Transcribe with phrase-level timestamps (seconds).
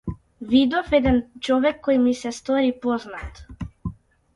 [0.53, 1.19] Видов еден
[1.49, 3.45] човек кој ми се стори познат.